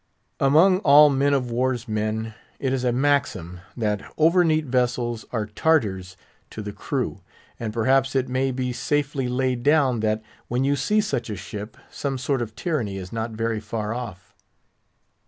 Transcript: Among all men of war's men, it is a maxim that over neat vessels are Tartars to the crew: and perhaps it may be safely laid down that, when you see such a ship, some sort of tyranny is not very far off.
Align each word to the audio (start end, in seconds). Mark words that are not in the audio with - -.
Among 0.39 0.79
all 0.79 1.11
men 1.11 1.31
of 1.31 1.51
war's 1.51 1.87
men, 1.87 2.33
it 2.57 2.73
is 2.73 2.83
a 2.83 2.91
maxim 2.91 3.59
that 3.77 4.01
over 4.17 4.43
neat 4.43 4.65
vessels 4.65 5.25
are 5.31 5.45
Tartars 5.45 6.17
to 6.49 6.63
the 6.63 6.73
crew: 6.73 7.21
and 7.59 7.71
perhaps 7.71 8.15
it 8.15 8.27
may 8.27 8.49
be 8.49 8.73
safely 8.73 9.27
laid 9.27 9.61
down 9.61 9.99
that, 9.99 10.23
when 10.47 10.63
you 10.63 10.75
see 10.75 11.01
such 11.01 11.29
a 11.29 11.35
ship, 11.35 11.77
some 11.91 12.17
sort 12.17 12.41
of 12.41 12.55
tyranny 12.55 12.97
is 12.97 13.13
not 13.13 13.33
very 13.33 13.59
far 13.59 13.93
off. 13.93 14.33